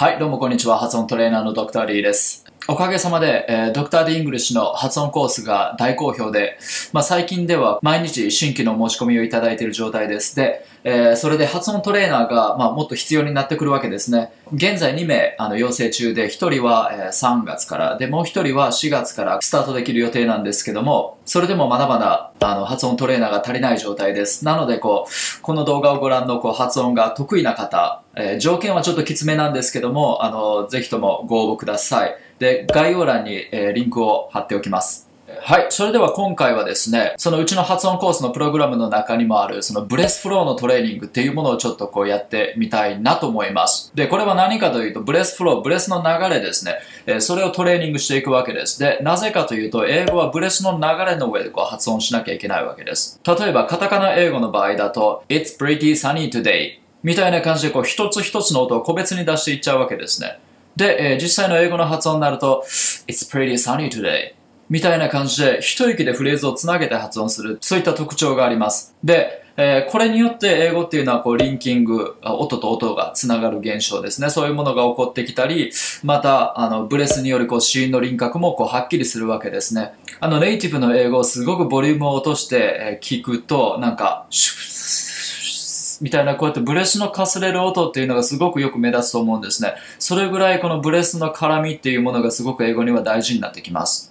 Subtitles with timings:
[0.00, 0.78] はい、どうもこんにちは。
[0.78, 2.46] 発音トレーナーのドクター D です。
[2.68, 6.56] おかげさまで、えードクター Dイングリッシュの発音コースが大好評で、
[6.94, 10.34] まあ、最近では毎日新規の申し込みをいただいている状態です。
[10.36, 14.32] で、えーそれで発音トレーナーが、まあ、もっと必要になってくるわけですね。
[14.54, 24.46] 現在2名あの養成中で、1人は、えー3月から、で、もう1人は4月からスタートできる予定なんですけども、それでもまだまだあの発音トレーナーが足りない状態です。
[24.46, 32.16] なので、こう、この動画をご覧のこう発音が得意な方、えー条件はちょっときつめなんですけども、あの、ぜひともご応募ください。
[32.38, 35.10] で、概要欄に、えーリンクを貼っておきます。
[35.42, 35.66] はい。
[35.70, 43.92] それでは今回はですね、そのうちの発音コースのプログラムの中にもある、その breath flow のトレーニングっていうものをちょっとこうやってみたいなと思います。
[43.94, 46.74] で、これは何かというと、 breath flow、ブレスの流れですね。
[47.06, 48.78] えーそれをトレーニングしていくわけです。
[48.80, 53.20] で、なぜかというと、英語はブレスの流れの上でこう発音しなきゃいけないわけです。
[53.26, 60.38] 例えば、カタカナ英語の場合だと、It's pretty sunny today みたいな感じでこう一つ一つの音を個別に出していっちゃうわけですね。
[60.76, 62.64] で、えー実際の英語の発音になると、
[63.08, 64.34] It's pretty sunny today
[64.68, 68.94] みたいな感じで一息でフレーズをつなげて発音する、そういった特徴があります。
[69.02, 74.30] で、えーこれによって英語っていうのはこうリンキング、音と音がつながる現象ですね。
[74.30, 79.92] そういうものが起こってきたり、また、あの、ブレスによるこう子音の輪郭もこうはっきりするわけですね。
[80.20, 84.79] あの、ネイティブの英語をすごくボリュームを落として、聞くと、なんか、シュッ
[86.00, 89.74] みたいなこうやってブレスのかすれる音っていうのがすごくよく目立つと思うんですね。
[89.98, 94.10] それぐらいこのブレスの絡みっていうものがすごく英語には大事になってきます。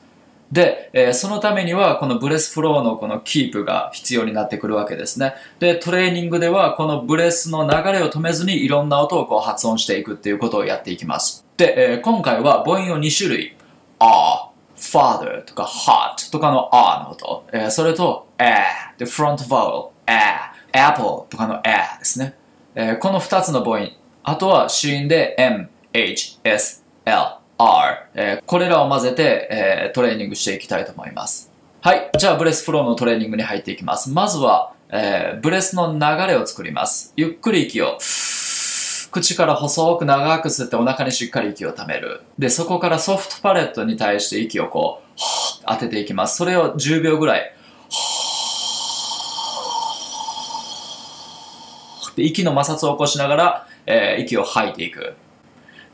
[0.52, 5.34] で、えーそのためにはこの breath flow のこのキープが必要になってくるわけですね。
[5.60, 11.46] で、トレーニングではこのブレスの流れを止めずにいろんな音をこう発音していくっていうことをやっていきます。
[11.58, 13.56] で、えー今回は母音を2種類。
[14.00, 17.46] あ、father とか hot とかのあの音。
[17.54, 18.64] えーそれと a
[18.98, 22.36] で、フロントバウル、a、apple とかの a ですね。
[22.76, 23.92] えーこの2つの母音。
[24.24, 27.18] あとは子音で m, h, s, l,
[27.58, 31.52] r、えーこれらを混ぜて、えートレーニングしていきたいと思います。
[31.82, 32.10] はい。
[32.18, 34.10] じゃあ、ブレスフローのトレーニングに入っていきます。
[34.10, 37.14] まずは、えーブレスの流れを作ります。
[37.16, 37.98] ゆっくり息を
[39.12, 42.22] 口から細く長く吸ってお腹にしっかり息をためる。
[42.38, 45.10] で、そこからソフトパレットに対して息をこう、
[45.68, 46.38] 当てていきます。
[46.38, 47.56] それを10秒ぐらい。
[52.20, 55.16] で息の摩擦を起こしながら、えー息を吐いていく。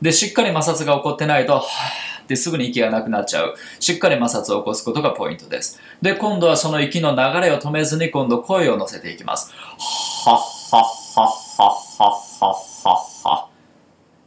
[0.02, 3.54] で、しっかり摩擦が起こってないと、はぁってすぐに息がなくなっちゃう。
[3.78, 5.80] しっかり摩擦を起こすことがポイントです。
[6.02, 9.54] で、今度はその息の流れを止めずに今度声を乗せていきます。
[9.54, 10.38] はっ
[10.72, 10.84] はっ
[11.16, 11.28] はっ
[11.58, 12.54] はっはっ
[12.84, 13.48] はっは。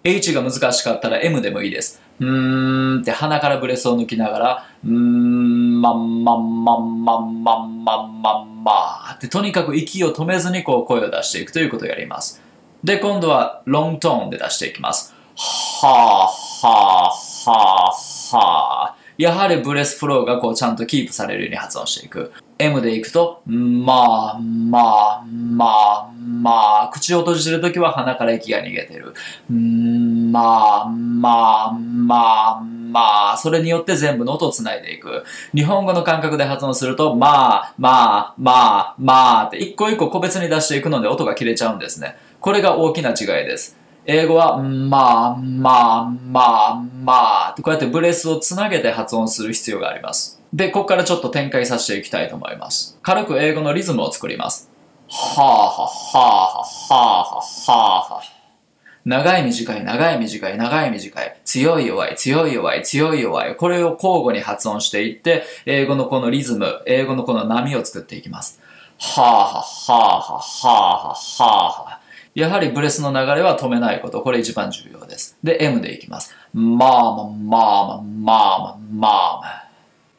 [0.04, 2.02] H が難しかったら M でもいいです。
[2.20, 12.42] うーんって鼻からブレスを抜きながら、うーん、まんまんまんまんまんまんまんまってとにかく息を止めずにこう声を出していくということをやります。
[12.84, 15.14] で、今度はロングトーンで出していきます。
[15.36, 19.00] はぁ、はぁ、はぁ、はぁ。
[19.22, 22.32] やはりブレスフローがこうちゃんとキープされるように発音していく。
[22.58, 29.14] M でいくと、まあ、まあ、まあ、まあ、口を閉じてるときは鼻から息が逃げてる。
[29.50, 35.24] うんまあ、まあ、まあ、まあ、それによって全部の音をつないでいく。
[35.54, 42.18] 日本語の感覚で発音すると、まあ、まあ、まあ、まあって一個一個個別に出していくので音が切れちゃうんですね。
[42.40, 43.78] これが大きな違いです。
[44.06, 50.42] 英語は、まあ、まあ、まあ、まあ、とこうやってブレスをつなげて発音する必要があります。
[50.54, 52.98] で、ここからちょっと展開させていきたいと思います。
[53.04, 54.70] 軽く英語のリズムを作ります。
[55.10, 57.42] はあはあはあはあは
[57.72, 58.39] あはあ。
[59.10, 61.36] 長い短い長い短い長い短い。
[61.44, 63.56] 強い弱い強い弱い強い弱い。
[63.56, 68.62] これを交互に発音していって英語のこのリズム英語のこの波を作っていきます。
[69.00, 72.02] はあはあはあはあはあはあはあ
[72.36, 74.22] やはりブレスの流れは止めないこと。
[74.22, 75.38] これ一番重要です。
[75.44, 76.36] で M でいきます。
[76.54, 79.10] まあまあまあまあまあまあま
[79.44, 79.70] あ。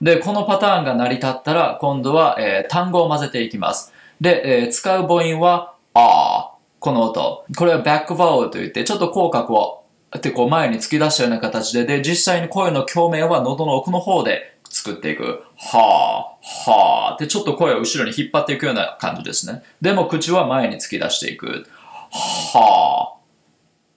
[0.03, 3.93] で、このパターンが成り立ったら、今度は、えー単語を混ぜていきます。
[4.21, 7.45] で、えー使う母音は、あー、この音。
[7.57, 9.85] これはバックバウルといって、ちょっと口角を、
[10.17, 15.45] ってこう前に突き出したような形で、で、実際に声の共鳴は喉の奥の方で作っていく。
[15.57, 19.63] はー、はーってちょっと声を後ろに引っ張っていくような感じですね。
[19.81, 21.67] でも口は前に突き出していく。
[22.11, 23.15] は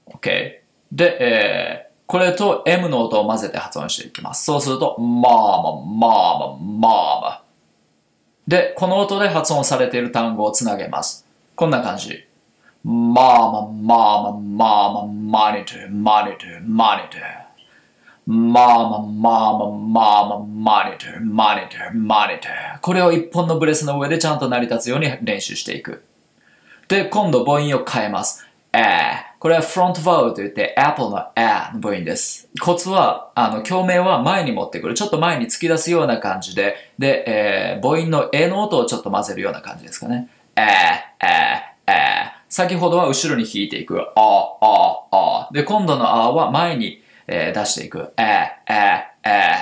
[0.08, 0.16] ー。
[0.16, 0.60] OK。
[0.92, 4.44] で、えーこれと M の音を混ぜて発音していきます。
[4.44, 7.44] そうすると、まあまあまあまあまあ。
[8.48, 11.26] で、この音で発音されている単語をつなげます。
[11.56, 12.28] こんな感じ。
[12.84, 17.44] まあまあまあまあまあまあ、マニター、マニター、マニター。
[18.26, 22.80] まあまあまあまあまあまあ、マニター、マニター、マニター。
[22.82, 26.04] これを一本のブレスの上でちゃんと成り立つように練習していく。
[26.90, 28.46] で、今度母音を変えます。
[28.74, 28.84] えー。
[29.40, 32.50] これは front vowel といって apple の a の母音です。
[32.62, 34.94] コツは、あの、共鳴は前に持ってくる。
[34.94, 40.30] ちょっと前に突き出すような感じで、で、えー母音の a の音をちょっと混ぜるような感じですかね。
[40.56, 42.33] えー、えー、えー。
[42.54, 44.00] 先ほどは後ろに弾いていく。
[44.00, 45.50] あ、あ、あ。
[45.52, 48.14] で、今度のあは前に、えー出していく。
[48.16, 48.26] えー、
[48.72, 49.56] えー、えー。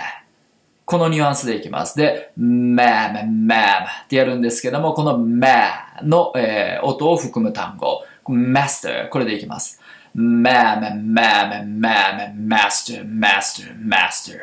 [0.84, 1.98] このニュアンスでいきます。
[1.98, 9.80] で、ma'am, ma'am ってやるんですけども、この ma の、えー音を含む単語、master、これでいきます。
[10.14, 10.82] ma'am,
[11.14, 14.38] ma'am, ma'am, master, master, master.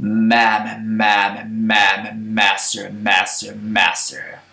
[0.00, 4.43] ma'am, ma'am, ma'am, master, master, master.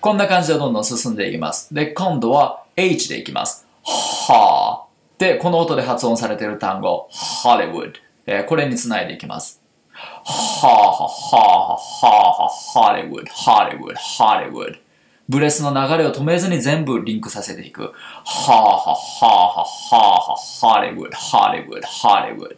[0.00, 1.74] こんな感じでどんどん進んでいきます。
[1.74, 3.66] で、今度は H でいきます。
[3.82, 4.88] はあ。
[5.18, 7.08] で、この音で発音されている単語、
[7.44, 7.94] Hollywood。
[8.26, 9.62] えーこれにつないでいきます。
[9.90, 10.22] は
[10.62, 14.78] あはあはあはあはあ Hollywood, Hollywood, Hollywood。
[15.28, 17.82] ブレスの流れを止めずに全部リンクさせていく。
[17.82, 17.92] は
[18.24, 22.56] あはあはあはあはあ Hollywood, Hollywood, Hollywood。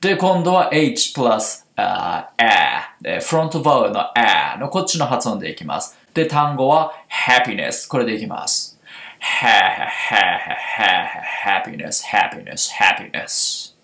[0.00, 5.98] で、今度は H プラス、あー A で、フロントバウルの A のこっちの発音でいきます。
[6.14, 6.92] で、単語は
[7.28, 7.88] happiness。
[7.88, 8.74] これでいきます。
[9.20, 13.74] ha, ha, ha, ha, ha, happiness, happiness, happiness.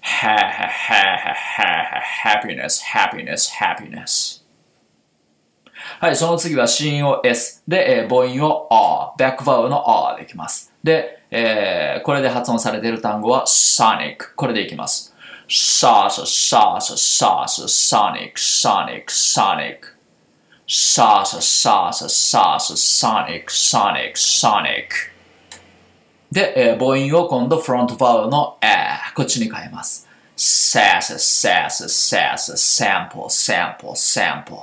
[0.00, 4.42] ha, ha, ha, ha, ha, ha, happiness, happiness, happiness.
[6.00, 10.72] はい、その次は子音を S で、えー母音を R、バックバウルの R でいきます。
[10.82, 14.34] で、えーこれで発音されている単語は Sonic。
[14.34, 15.14] これでいきます。
[15.48, 19.66] サーササーササーサソニック、ソニック、ソニック。
[19.66, 19.97] サーササーササーサソニック、
[20.70, 24.20] サース、サース、サースソニック、ソニック。
[26.30, 30.06] で、えー母音を今度フロントバウルの A、こっちに変えます。
[30.36, 34.58] サーササーササーササンプル、サンプル、サンプル。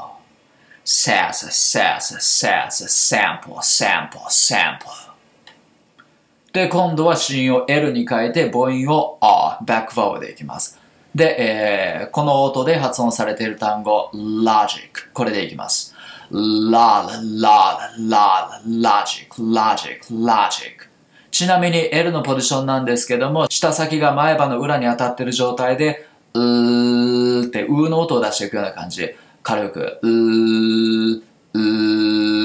[0.84, 6.54] サーササーササーササンプル、サンプル、サンプル。
[6.54, 10.80] で、今度は子音を L に変えて母音を R、バックバウルでいきます。
[11.16, 15.12] で、えーこの音で発音されている単語、logic。
[15.16, 15.94] これでいきます。
[16.31, 20.89] La, la, la, la, logic, logic, logic。
[21.31, 29.10] ちなみに L のポジションなんですけども、舌先が前歯の裏に当たっている状態で、うーって、うーの音を出していくような感じ。
[29.44, 31.22] 軽く、うー、
[31.54, 31.60] う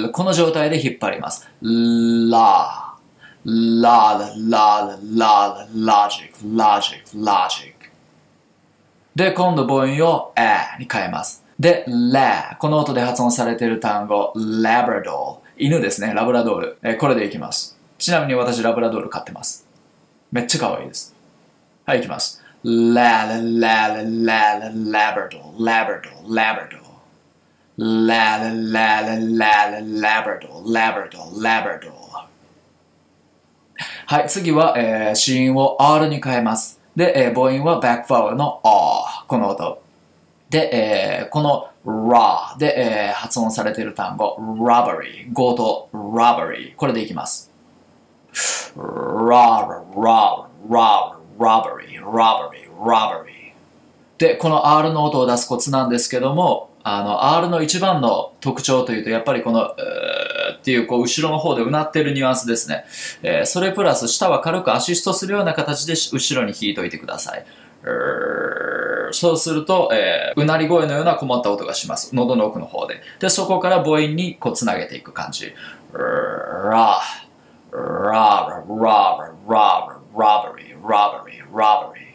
[0.08, 1.48] ー、この状態で引っ張ります。
[1.62, 2.94] la,
[3.44, 7.74] la, la, la, la, logic, logic, logic.
[9.14, 11.44] で、今度母音を a に変えます。
[11.60, 16.78] で、la この音で発音されている単語 labrador 犬ですね、ラブラドール。
[16.82, 17.78] えーこれでいきます。
[17.98, 19.66] ちなみに私ラブラドール飼ってます。
[20.32, 21.14] めっちゃ可愛いです。
[21.84, 22.42] はい、いきます。
[22.64, 26.80] la la la la la la labrador labrador labrador
[27.76, 31.92] la la la la la la labrador labrador labrador
[34.06, 36.80] はい、次は、えー、子音を R に変えます。
[36.96, 39.89] で、えー母音はバックバウルの R、この音。
[40.50, 46.74] で、えーこの RA で、えー発音されている単語、robbery、強盗、robbery。
[46.76, 47.50] これでいきます。
[48.76, 53.52] robbery, robbery, robbery, robbery, robbery。
[54.18, 62.84] で、この R の音を出すコツなんですけども、あの、R の一番の特徴というと、やっぱりこの、うーっていう、こう、後ろの方でうなってるニュアンスですね。
[63.22, 67.44] えーそれプラス、下は軽くアシストするような形で後ろに弾いといてください。
[67.84, 68.49] うー
[69.12, 72.14] そうすると、えーうなり声のようなこもった音がします。
[72.14, 73.00] 喉の奥の方で。
[73.18, 75.46] で、そこから母音にこう、つなげていく感じ。
[75.46, 75.98] うー
[76.70, 77.00] ら、
[77.72, 82.10] ら、ら、ら、ら、robbery, robbery, robbery.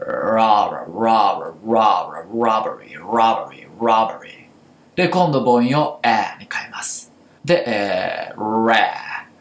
[0.00, 4.48] robber, robber, robber, robbery, robbery, robbery.
[4.96, 7.12] で、今度母音を a に変えます。
[7.44, 8.76] で、えー、ra、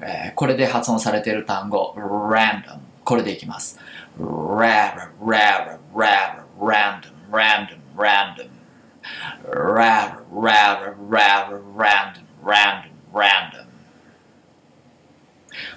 [0.01, 2.88] えーこれで発音されている単語、random。
[3.09, 3.79] これでいきます。
[4.19, 7.01] ra, ra, ra, ra, random,
[7.31, 8.49] random, random.
[9.49, 13.65] ra, ra, ra, ra, random, random, random.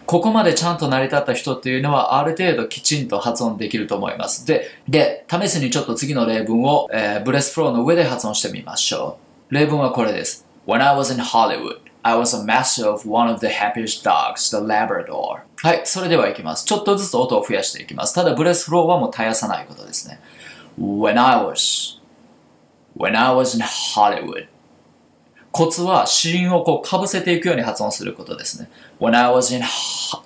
[0.05, 4.47] ここまでちゃんと成り立った人っていうのはある程度きちんと発音できると思います。
[4.47, 9.17] で、で、試しにちょっと次の例文を、えーブレスフローの上で発音してみましょ
[9.51, 9.55] う。
[9.55, 10.47] 例文はこれです。
[10.67, 14.57] When I was in Hollywood, I was a master of one of the happiest dogs, the
[14.57, 15.43] Labrador.
[15.63, 16.65] はい、それではいきます。
[16.65, 18.15] ちょっとずつ音を増やしていきます。
[18.15, 20.21] ただ、ブレスフローはもう絶やさないことですね。
[20.79, 22.01] When I was,
[22.97, 24.49] when I was in Hollywood,
[25.53, 28.69] コツは子音をこう被せていくように発音することですね。
[28.99, 29.63] When I was in,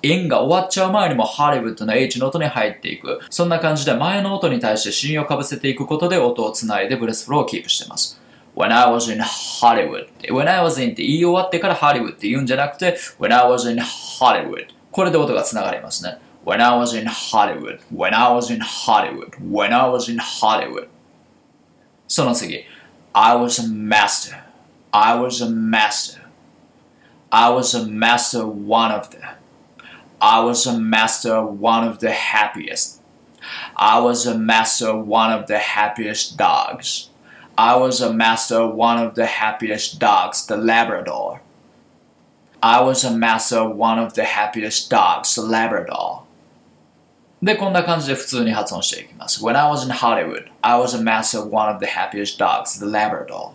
[0.01, 3.19] in が終わっちゃう前にも Hollywood の H の音に入っていく。
[3.29, 8.19] そんな感じで前の音に対して子音を被せていくことで音をつないでブレスフローをキープしてます。
[8.56, 10.08] When I was in Hollywood.
[10.30, 14.66] When I was in って言い終わってから Hollywood って言うんじゃなくて When I was in Hollywood.
[14.66, 16.18] こ これで音がつながりますね。
[16.44, 20.88] When I was in Hollywood, when I was in Hollywood, when I was in Hollywood.
[22.08, 22.64] その次。
[23.14, 24.36] I was a master.
[24.90, 26.20] I was a master.
[27.30, 29.18] I was a master one of the.
[30.20, 33.00] I was a master one of the happiest.
[33.76, 37.10] I was a master one of the happiest dogs.
[37.56, 41.40] I was a master one of the happiest dogs, the Labrador.
[42.62, 46.22] I was a master one of the happiest dogs, the Labrador.
[47.42, 49.44] で、こんな感じで普通に発音していきます。
[49.44, 52.86] When I was in Hollywood, I was a master of one of the happiest dogs, the
[52.86, 53.50] Labrador.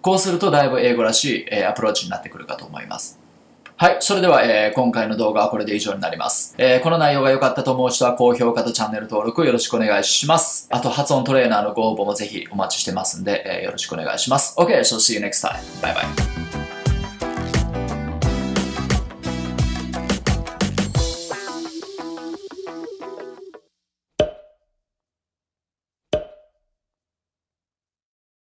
[0.00, 3.18] こうするとだいぶ英語らしい、えー、アプローチになってくるかと思います。
[3.81, 3.97] はい。
[3.99, 6.53] それでは、えー、今回の動画はこれで以上になります。
[6.59, 10.67] えー、この内容が良かったと思う人は高評価とチャンネル登録よろしくお願いします。
[10.69, 14.53] あと、発音トレーナーのご応募もぜひお待ちしてますんで、えー、よろしくお願いします。
[14.59, 15.55] OK, so see you next time.
[15.81, 16.50] Bye bye.